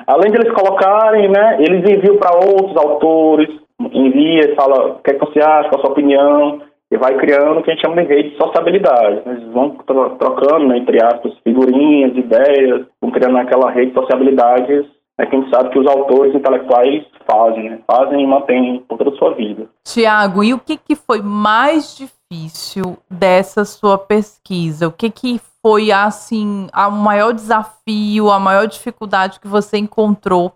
[0.06, 1.58] Além de eles colocarem, né?
[1.60, 3.48] Eles enviam para outros autores,
[3.92, 7.58] envia, fala o que, é que você acha, qual a sua opinião, e vai criando
[7.58, 9.22] o que a gente chama de rede de sociabilidade.
[9.26, 9.32] Né?
[9.32, 9.70] Eles vão
[10.18, 14.86] trocando, né, entre aspas, figurinhas, ideias, vão criando aquela rede de sociabilidades
[15.18, 17.78] né, que a gente sabe que os autores intelectuais fazem, né?
[17.86, 19.66] fazem e mantêm por toda a sua vida.
[19.84, 24.88] Tiago, e o que, que foi mais difícil dessa sua pesquisa?
[24.88, 30.52] O que, que foi, assim, o maior desafio, a maior dificuldade que você encontrou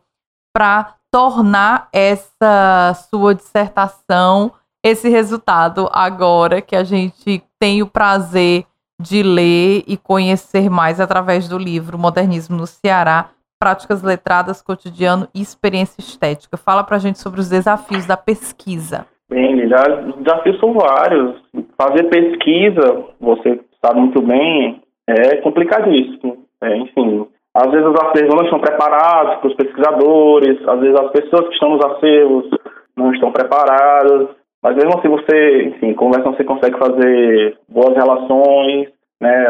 [0.53, 4.53] para tornar essa sua dissertação
[4.85, 8.65] esse resultado agora que a gente tem o prazer
[9.01, 15.41] de ler e conhecer mais através do livro Modernismo no Ceará, Práticas Letradas, Cotidiano e
[15.41, 16.57] Experiência Estética.
[16.57, 19.07] Fala pra gente sobre os desafios da pesquisa.
[19.31, 21.41] Bem, os desafios são vários.
[21.77, 26.45] Fazer pesquisa, você sabe muito bem, é complicadíssimo.
[26.63, 31.11] É, enfim, às vezes os acervos não estão preparados para os pesquisadores, às vezes as
[31.11, 32.51] pessoas que estão nos acervos
[32.97, 34.29] não estão preparadas.
[34.63, 38.89] Mas mesmo assim você, enfim, conversa você consegue fazer boas relações,
[39.21, 39.47] né?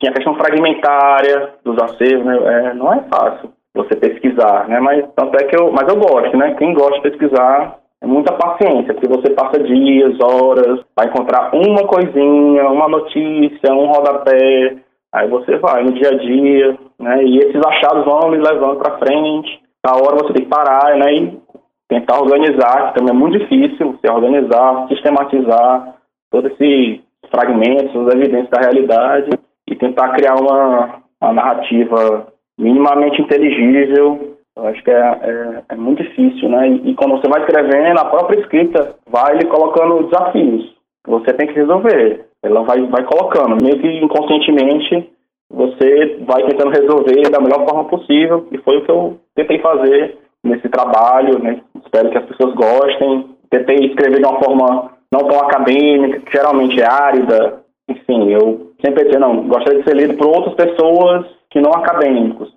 [0.00, 2.36] Tinha a questão fragmentária dos acervos, né?
[2.36, 4.80] É, não é fácil você pesquisar, né?
[4.80, 6.54] Mas tanto é que eu, mas eu gosto, né?
[6.58, 11.86] Quem gosta de pesquisar é muita paciência, porque você passa dias, horas, vai encontrar uma
[11.86, 14.76] coisinha, uma notícia, um rodapé,
[15.12, 17.24] aí você vai no dia a dia, né?
[17.24, 19.60] E esses achados vão me levando para frente.
[19.84, 21.14] Na hora você tem que parar, né?
[21.14, 21.40] E
[21.88, 25.94] tentar organizar, que também é muito difícil, se organizar, sistematizar
[26.30, 29.30] todos esses fragmentos, as evidências da realidade
[29.66, 34.36] e tentar criar uma, uma narrativa minimamente inteligível.
[34.56, 36.68] Eu acho que é, é, é muito difícil, né?
[36.68, 40.64] E, e, quando você vai escrevendo, a própria escrita vai lhe colocando desafios
[41.04, 42.27] que você tem que resolver.
[42.42, 45.10] Ela vai, vai colocando, meio que inconscientemente,
[45.50, 50.18] você vai tentando resolver da melhor forma possível, e foi o que eu tentei fazer
[50.44, 51.60] nesse trabalho, né?
[51.82, 53.36] Espero que as pessoas gostem.
[53.50, 59.04] Tentei escrever de uma forma não tão acadêmica, que geralmente é árida, enfim, eu sempre
[59.04, 62.52] pensei, não, gostaria de ser lido por outras pessoas que não acadêmicos.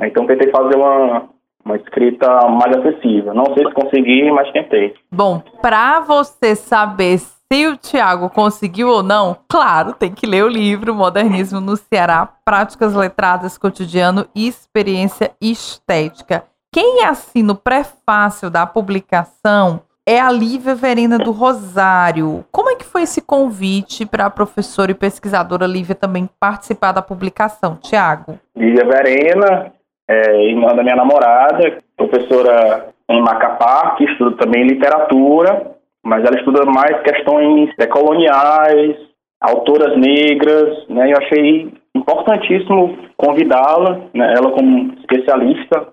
[0.00, 1.28] Então tentei fazer uma,
[1.64, 3.34] uma escrita mais acessível.
[3.34, 4.94] Não sei se consegui, mas tentei.
[5.12, 7.18] Bom, para você saber
[7.52, 12.28] se o Tiago conseguiu ou não, claro, tem que ler o livro Modernismo no Ceará,
[12.44, 16.44] Práticas Letradas, Cotidiano e Experiência Estética.
[16.72, 22.44] Quem assina o prefácio da publicação é a Lívia Verena do Rosário.
[22.52, 27.02] Como é que foi esse convite para a professora e pesquisadora Lívia também participar da
[27.02, 28.38] publicação, Tiago?
[28.56, 29.72] Lívia Verena,
[30.08, 36.64] é, irmã da minha namorada, professora em Macapá, que estuda também literatura, mas ela estuda
[36.64, 38.96] mais questões coloniais,
[39.40, 41.12] autoras negras, né?
[41.12, 45.88] Eu achei importantíssimo convidá-la, né, ela como especialista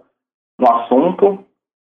[0.59, 1.39] no assunto,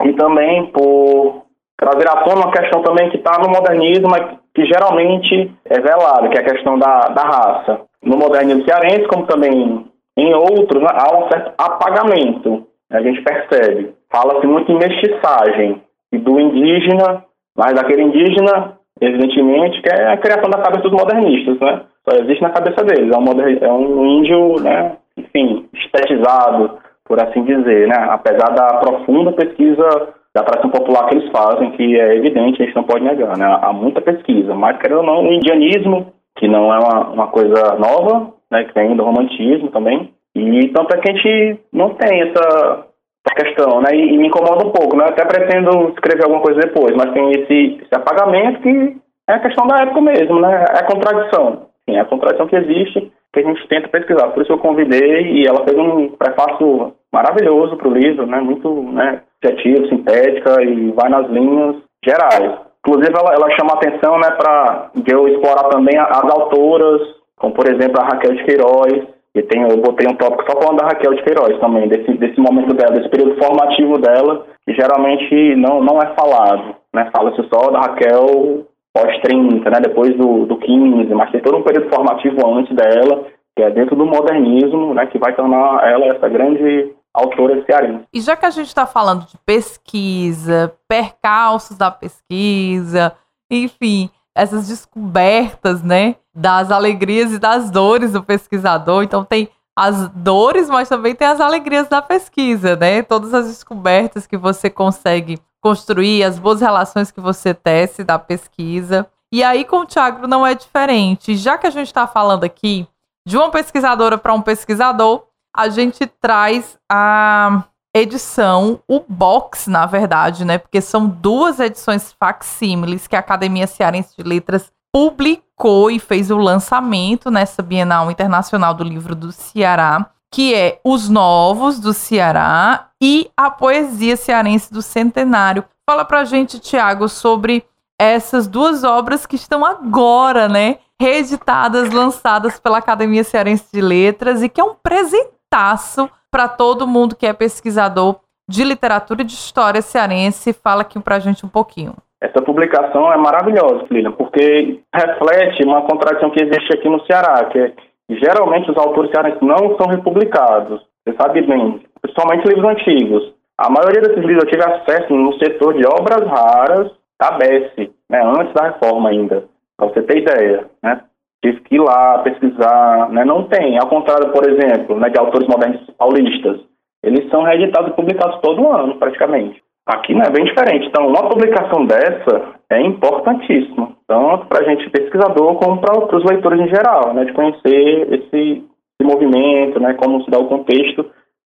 [0.04, 1.46] e também por
[1.78, 6.30] trazer à tona uma questão também que está no modernismo, mas que geralmente é velada,
[6.30, 7.82] que é a questão da, da raça.
[8.02, 9.86] No modernismo cearense, como também
[10.18, 13.94] em outros, né, há um certo apagamento, a gente percebe.
[14.10, 20.50] Fala-se muito em mestiçagem, e do indígena, mas daquele indígena, evidentemente, que é a criação
[20.50, 21.82] da cabeça dos modernistas, né?
[22.08, 27.22] Só existe na cabeça deles, é um, moder, é um índio, né, enfim, estetizado, por
[27.22, 27.96] assim dizer, né?
[28.10, 32.76] Apesar da profunda pesquisa da tradição popular que eles fazem, que é evidente, a gente
[32.76, 33.60] não pode negar, né?
[33.62, 37.76] Há muita pesquisa, mas, querendo ou não, o indianismo, que não é uma, uma coisa
[37.76, 42.22] nova, né, que vem do romantismo também, e tanto é que a gente não tem
[42.22, 42.86] essa,
[43.26, 46.60] essa questão, né, e, e, me incomoda um pouco, né, até pretendo escrever alguma coisa
[46.60, 50.80] depois, mas tem esse, esse apagamento que é a questão da época mesmo, né, é
[50.80, 54.52] a contradição, Sim, é a contradição que existe, que a gente tenta pesquisar, por isso
[54.52, 59.88] eu convidei e ela fez um prefácio maravilhoso para o livro, né, muito né, objetivo,
[59.88, 62.60] sintética e vai nas linhas gerais.
[62.86, 67.02] Inclusive, ela, ela chama atenção né, para eu explorar também as autoras,
[67.38, 70.80] como por exemplo a Raquel de Queiroz, e tem, eu botei um tópico só falando
[70.80, 75.56] da Raquel de Queiroz também, desse, desse momento dela, desse período formativo dela, que geralmente
[75.58, 76.76] não, não é falado.
[76.94, 77.10] Né?
[77.14, 79.82] Fala-se só da Raquel pós-30, né?
[79.82, 83.98] depois do, do 15, mas tem todo um período formativo antes dela, que é dentro
[83.98, 85.06] do modernismo, né?
[85.08, 88.06] que vai tornar ela essa grande autora cearense.
[88.14, 93.14] E já que a gente está falando de pesquisa, percalços da pesquisa,
[93.52, 99.04] enfim, essas descobertas, né, das alegrias e das dores do pesquisador.
[99.04, 103.02] Então tem as dores, mas também tem as alegrias da pesquisa, né?
[103.02, 109.08] Todas as descobertas que você consegue construir, as boas relações que você tece da pesquisa.
[109.34, 111.36] E aí com o Thiago não é diferente.
[111.36, 112.88] Já que a gente está falando aqui
[113.28, 115.24] de uma pesquisadora para um pesquisador,
[115.56, 117.64] a gente traz a
[117.96, 120.58] edição, o box, na verdade, né?
[120.58, 126.38] Porque são duas edições facsímiles que a Academia Cearense de Letras publicou e fez o
[126.38, 133.30] lançamento nessa Bienal Internacional do Livro do Ceará, que é Os Novos do Ceará e
[133.36, 135.66] a Poesia Cearense do Centenário.
[135.86, 137.66] Fala pra gente, Tiago, sobre
[138.00, 144.48] essas duas obras que estão agora, né, reeditadas, lançadas pela Academia Cearense de Letras e
[144.48, 149.82] que é um presentaço para todo mundo que é pesquisador de literatura e de história
[149.82, 150.54] cearense.
[150.54, 151.98] Fala aqui para a gente um pouquinho.
[152.22, 157.60] Essa publicação é maravilhosa, Lilian, porque reflete uma contradição que existe aqui no Ceará, que
[157.60, 157.74] é,
[158.10, 160.82] geralmente os autores cearenses não são republicados.
[161.06, 163.34] Você sabe bem, principalmente livros antigos.
[163.58, 168.22] A maioria desses livros eu tive acesso no setor de obras raras da BES, né,
[168.24, 169.46] antes da reforma ainda,
[169.78, 170.66] para você ter ideia.
[170.84, 171.02] Né?
[171.46, 173.24] tive que ir lá pesquisar, né?
[173.24, 176.60] não tem, ao contrário, por exemplo, né, de autores modernos paulistas,
[177.04, 179.62] eles são reeditados e publicados todo ano, praticamente.
[179.88, 180.88] Aqui não é bem diferente.
[180.88, 186.60] Então, uma publicação dessa é importantíssima, tanto para a gente pesquisador como para os leitores
[186.60, 191.06] em geral, né, de conhecer esse, esse movimento, né, como se dá o contexto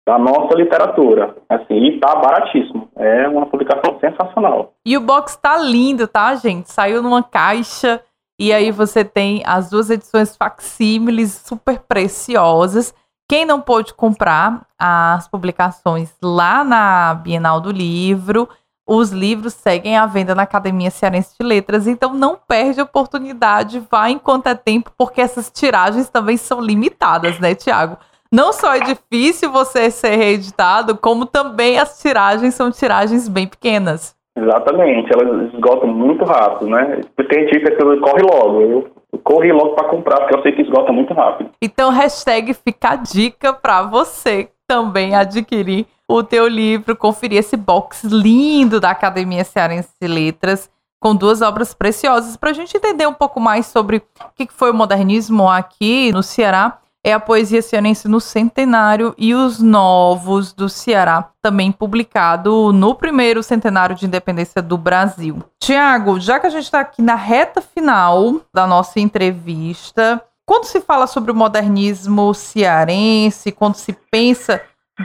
[0.07, 1.35] da nossa literatura.
[1.49, 2.89] Assim, e tá baratíssimo.
[2.95, 4.73] É uma publicação sensacional.
[4.85, 6.71] E o box tá lindo, tá, gente?
[6.71, 8.01] Saiu numa caixa
[8.39, 12.93] e aí você tem as duas edições facsímiles super preciosas.
[13.31, 18.49] Quem não pôde comprar as publicações lá na Bienal do Livro,
[18.85, 23.81] os livros seguem à venda na Academia Cearense de Letras, então não perde a oportunidade,
[23.89, 27.95] vá enquanto é tempo, porque essas tiragens também são limitadas, né, Tiago?
[28.29, 34.13] Não só é difícil você ser reeditado, como também as tiragens são tiragens bem pequenas.
[34.35, 37.01] Exatamente, elas esgotam muito rápido, né?
[37.15, 38.61] Porque a gente fica que corre logo.
[38.61, 41.51] Eu, eu corri logo para comprar, porque eu sei que esgota muito rápido.
[41.61, 48.05] Então, hashtag fica a dica para você também adquirir o teu livro, conferir esse box
[48.05, 50.69] lindo da Academia Cearense de Letras.
[50.99, 52.37] com duas obras preciosas.
[52.37, 54.01] Para a gente entender um pouco mais sobre o
[54.35, 59.59] que foi o modernismo aqui no Ceará, é a Poesia Cearense no Centenário e os
[59.59, 65.43] Novos do Ceará, também publicado no primeiro centenário de independência do Brasil.
[65.59, 70.81] Tiago, já que a gente está aqui na reta final da nossa entrevista, quando se
[70.81, 74.61] fala sobre o modernismo cearense, quando se pensa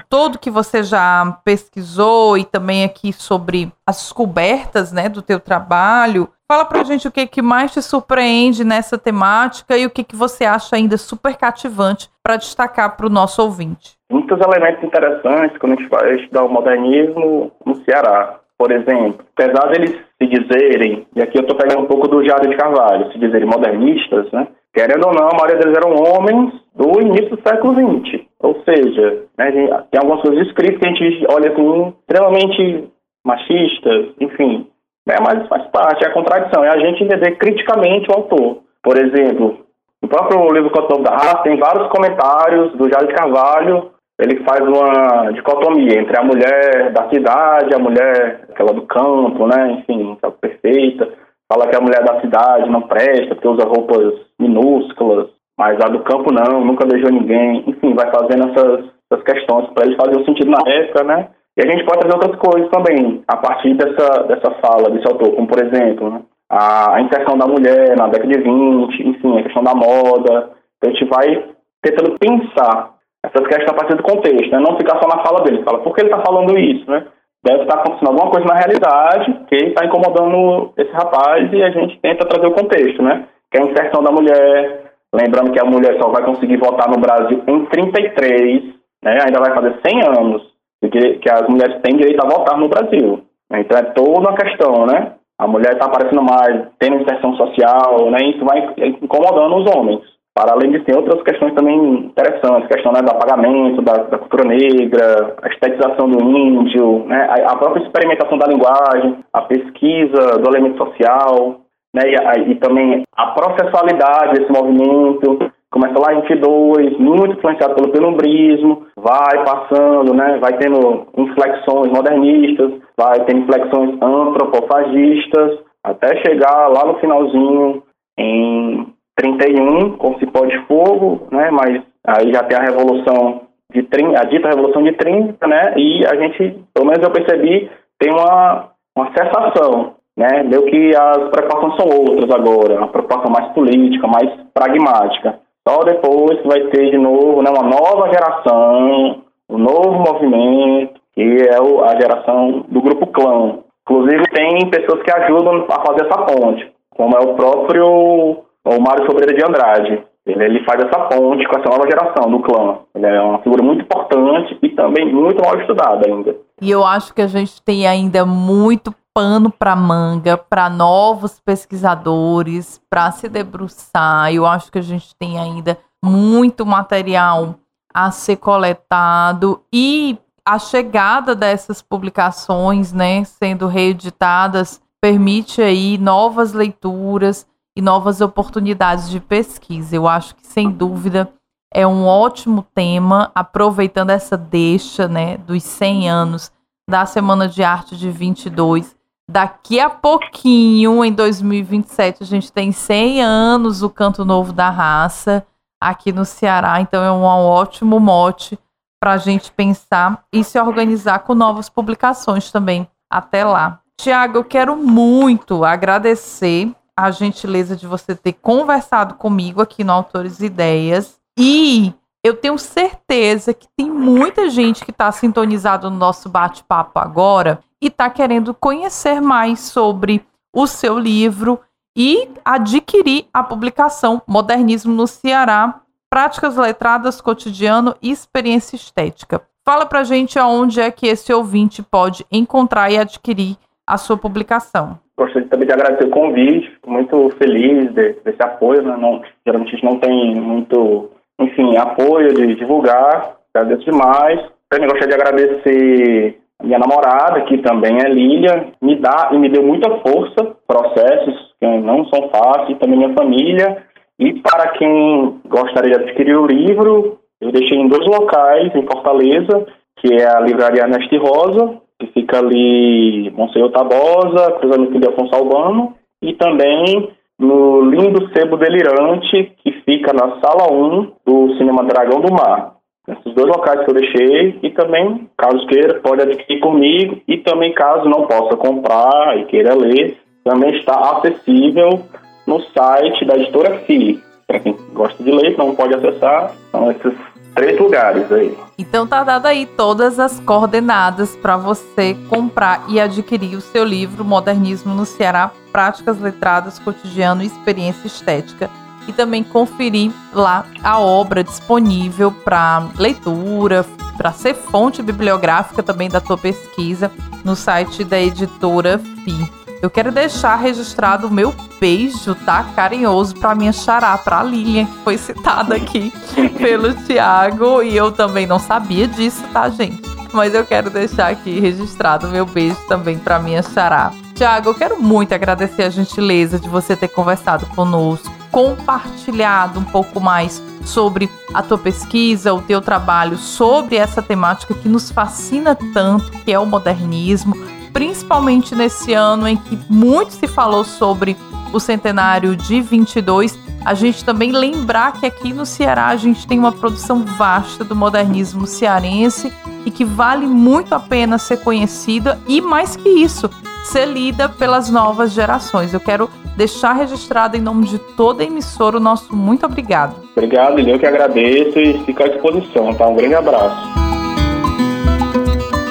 [0.09, 6.29] todo que você já pesquisou e também aqui sobre as descobertas né, do teu trabalho,
[6.49, 10.14] Fala pra gente o que, que mais te surpreende nessa temática e o que, que
[10.14, 13.96] você acha ainda super cativante para destacar para o nosso ouvinte.
[14.09, 18.38] Muitos elementos interessantes quando a gente vai estudar o modernismo no Ceará.
[18.59, 22.49] Por exemplo, apesar deles se dizerem, e aqui eu estou pegando um pouco do Jado
[22.49, 24.49] de Carvalho, se dizerem modernistas, né?
[24.73, 28.25] Querendo ou não, a maioria deles eram homens do início do século XX.
[28.40, 29.51] Ou seja, né,
[29.90, 32.88] tem algumas coisas escritas que a gente olha assim, extremamente
[33.25, 34.69] machistas, enfim,
[35.07, 38.59] né, mas faz parte, é a contradição, é a gente entender criticamente o autor.
[38.83, 39.66] Por exemplo,
[40.03, 44.61] no próprio livro Cotão da Raça tem vários comentários do Jário de Carvalho, ele faz
[44.61, 50.33] uma dicotomia entre a mulher da cidade, a mulher aquela do campo, né, enfim, aquela
[50.33, 51.12] perfeita,
[51.50, 56.00] fala que a mulher da cidade não presta porque usa roupas minúsculas, mas a do
[56.00, 60.24] campo não, nunca beijou ninguém, enfim, vai fazendo essas, essas questões para ele fazer o
[60.24, 64.24] sentido na época, né, e a gente pode trazer outras coisas também, a partir dessa,
[64.24, 68.40] dessa fala desse autor, como por exemplo, né, a inserção da mulher na década de
[68.40, 70.50] 20, enfim, a questão da moda.
[70.76, 71.44] Então a gente vai
[71.83, 72.95] tentando pensar
[73.27, 74.59] essas questões a partir do contexto, né?
[74.59, 75.62] não ficar só na fala dele.
[75.65, 76.89] Fala, por que ele está falando isso?
[76.91, 77.07] Né?
[77.45, 81.99] Deve estar acontecendo alguma coisa na realidade que está incomodando esse rapaz e a gente
[82.01, 83.27] tenta trazer o contexto, né?
[83.51, 86.99] Que é a inserção da mulher, lembrando que a mulher só vai conseguir votar no
[86.99, 88.65] Brasil em 33,
[89.05, 89.19] né?
[89.25, 90.43] ainda vai fazer 100 anos
[90.91, 93.23] que, que as mulheres têm direito a votar no Brasil.
[93.53, 95.12] Então é toda uma questão, né?
[95.39, 98.19] A mulher está aparecendo mais, tendo inserção social, né?
[98.25, 100.15] Isso vai incomodando os homens.
[100.37, 101.79] Para além disso, tem outras questões também
[102.12, 107.53] interessantes, questão né, do apagamento da, da, cultura negra, a estetização do índio, né, a,
[107.53, 111.62] a, própria experimentação da linguagem, a pesquisa do elemento social,
[111.94, 117.75] né, e, a, e também a processualidade desse movimento, começa lá em 22, muito influenciado
[117.75, 126.68] pelo penumbrismo, vai passando, né, vai tendo inflexões modernistas, vai tendo inflexões antropofagistas, até chegar
[126.68, 127.83] lá no finalzinho
[128.18, 134.20] em 31, com Cipó de Fogo, né, mas aí já tem a Revolução de 30,
[134.20, 138.68] a dita Revolução de 30, né, e a gente, pelo menos eu percebi, tem uma,
[138.96, 144.31] uma cessação, né, meio que as preocupações são outras agora, uma preocupação mais política, mais
[144.52, 145.38] pragmática.
[145.66, 151.57] Só depois vai ter de novo né, uma nova geração, um novo movimento, que é
[151.57, 153.59] a geração do grupo clã.
[153.83, 159.07] Inclusive tem pessoas que ajudam a fazer essa ponte, como é o próprio o Mário
[159.07, 160.05] Sobreira de Andrade.
[160.26, 162.79] Ele, ele faz essa ponte com essa nova geração do clã.
[162.94, 166.37] Ele é uma figura muito importante e também muito mal estudada ainda.
[166.61, 172.83] E eu acho que a gente tem ainda muito pano para manga para novos pesquisadores,
[172.90, 174.35] para se debruçar.
[174.35, 177.55] Eu acho que a gente tem ainda muito material
[177.94, 187.46] a ser coletado e a chegada dessas publicações, né, sendo reeditadas, permite aí novas leituras
[187.77, 189.95] e novas oportunidades de pesquisa.
[189.95, 191.31] Eu acho que sem dúvida
[191.73, 196.53] é um ótimo tema, aproveitando essa deixa, né, dos 100 anos
[196.89, 198.97] da Semana de Arte de 22
[199.29, 205.45] Daqui a pouquinho, em 2027, a gente tem 100 anos do Canto Novo da Raça
[205.81, 206.81] aqui no Ceará.
[206.81, 208.57] Então é um ótimo mote
[209.01, 212.89] para a gente pensar e se organizar com novas publicações também.
[213.11, 213.81] Até lá.
[214.01, 220.40] Tiago, eu quero muito agradecer a gentileza de você ter conversado comigo aqui no Autores
[220.40, 221.18] Ideias.
[221.38, 221.92] E
[222.24, 227.88] eu tenho certeza que tem muita gente que está sintonizado no nosso bate-papo agora e
[227.88, 231.61] está querendo conhecer mais sobre o seu livro
[231.96, 239.42] e adquirir a publicação Modernismo no Ceará, Práticas Letradas, Cotidiano e Experiência Estética.
[239.64, 244.99] Fala pra gente aonde é que esse ouvinte pode encontrar e adquirir a sua publicação.
[245.16, 248.97] Gostaria também de agradecer o convite, fico muito feliz desse apoio, né?
[248.99, 251.11] não, geralmente a gente não tem muito,
[251.41, 254.41] enfim, apoio de divulgar, agradeço demais.
[254.68, 259.62] Também gostaria de agradecer minha namorada, que também é Lília, me dá e me deu
[259.62, 263.84] muita força, processos que não são fáceis, também minha família.
[264.18, 269.66] E para quem gostaria de adquirir o livro, eu deixei em dois locais, em Fortaleza,
[269.97, 275.94] que é a Livraria Neste Rosa, que fica ali Monsenhor Tabosa, cruzamento de Afonso Albano,
[276.22, 282.32] e também no Lindo Sebo Delirante, que fica na sala 1 do Cinema Dragão do
[282.32, 282.76] Mar.
[283.09, 287.72] Esses dois locais que eu deixei e também, caso queira, pode adquirir comigo e também
[287.72, 292.03] caso não possa comprar e queira ler, também está acessível
[292.47, 294.20] no site da editora FI.
[294.47, 297.14] Para quem gosta de ler, não pode acessar, são esses
[297.57, 298.57] três lugares aí.
[298.78, 304.24] Então tá dado aí todas as coordenadas para você comprar e adquirir o seu livro
[304.24, 308.70] Modernismo no Ceará, Práticas Letradas, Cotidiano e Experiência Estética.
[309.09, 313.84] E também conferir lá a obra disponível para leitura,
[314.16, 317.11] para ser fonte bibliográfica também da tua pesquisa
[317.44, 319.66] no site da editora FI.
[319.83, 322.64] Eu quero deixar registrado o meu beijo, tá?
[322.74, 326.12] Carinhoso para minha xará, pra Lilian, que foi citada aqui
[326.59, 327.83] pelo Tiago.
[327.83, 330.03] E eu também não sabia disso, tá, gente?
[330.33, 334.12] Mas eu quero deixar aqui registrado o meu beijo também para minha xará.
[334.35, 340.20] Tiago, eu quero muito agradecer a gentileza de você ter conversado conosco, compartilhado um pouco
[340.20, 346.31] mais sobre a tua pesquisa, o teu trabalho, sobre essa temática que nos fascina tanto,
[346.31, 347.57] que é o modernismo
[347.97, 351.34] principalmente nesse ano em que muito se falou sobre
[351.72, 356.59] o centenário de 22, a gente também lembrar que aqui no Ceará a gente tem
[356.59, 359.51] uma produção vasta do modernismo cearense
[359.86, 363.49] e que vale muito a pena ser conhecida e mais que isso,
[363.84, 365.94] ser lida pelas novas gerações.
[365.94, 370.16] Eu quero deixar registrado em nome de toda a emissora o nosso muito obrigado.
[370.36, 373.09] Obrigado, eu que agradeço e fico à disposição, tá?
[373.09, 374.05] Um grande abraço.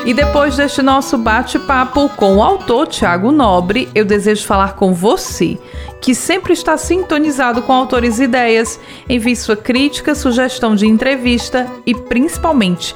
[0.06, 5.58] E depois deste nosso bate-papo com o autor Tiago Nobre, eu desejo falar com você,
[6.00, 8.80] que sempre está sintonizado com autores e ideias.
[9.10, 12.96] Envie sua crítica, sugestão de entrevista e, principalmente,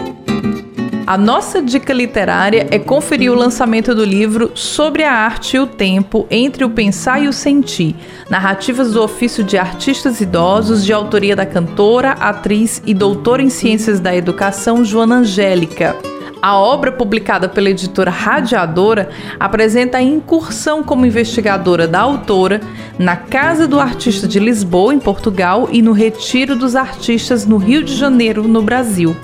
[1.11, 5.67] A nossa dica literária é conferir o lançamento do livro Sobre a Arte e o
[5.67, 7.97] Tempo, Entre o Pensar e o Sentir,
[8.29, 13.99] narrativas do ofício de artistas idosos, de autoria da cantora, atriz e doutora em Ciências
[13.99, 16.10] da Educação Joana Angélica.
[16.41, 22.59] A obra, publicada pela editora Radiadora, apresenta a incursão como investigadora da autora
[22.97, 27.83] na Casa do Artista de Lisboa, em Portugal, e no Retiro dos Artistas, no Rio
[27.83, 29.15] de Janeiro, no Brasil.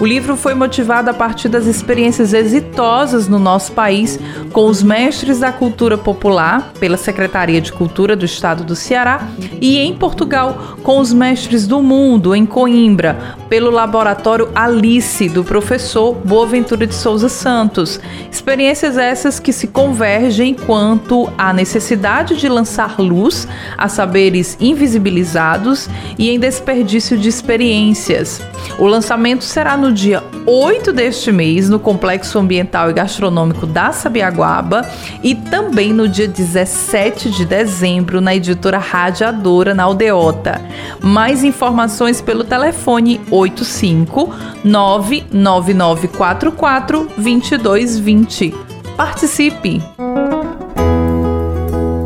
[0.00, 4.18] O livro foi motivado a partir das experiências exitosas no nosso país
[4.52, 9.28] com os mestres da cultura popular, pela Secretaria de Cultura do Estado do Ceará,
[9.60, 16.14] e em Portugal, com os mestres do mundo, em Coimbra, pelo Laboratório Alice, do professor
[16.58, 18.00] Boaventura de Souza Santos.
[18.32, 23.46] Experiências essas que se convergem quanto à necessidade de lançar luz
[23.76, 25.88] a saberes invisibilizados
[26.18, 28.42] e em desperdício de experiências.
[28.76, 34.88] O lançamento será no dia 8 deste mês no Complexo Ambiental e Gastronômico da Sabiaguaba
[35.22, 40.60] e também no dia 17 de dezembro na editora Radiadora na Aldeota.
[41.00, 44.34] Mais informações pelo telefone 85
[44.64, 48.54] 99944 2220.
[48.96, 49.82] Participe!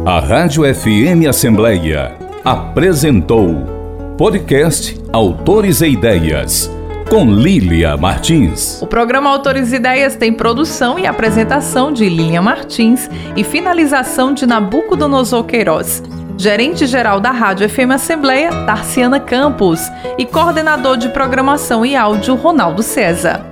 [0.05, 6.71] A Rádio FM Assembleia apresentou podcast Autores e Ideias
[7.09, 8.81] com Lília Martins.
[8.81, 14.47] O programa Autores e Ideias tem produção e apresentação de Lília Martins e finalização de
[14.47, 16.03] Nabucodonosor Queiroz
[16.43, 19.81] gerente-geral da Rádio FM Assembleia, Tarciana Campos,
[20.19, 23.52] e coordenador de programação e áudio, Ronaldo César.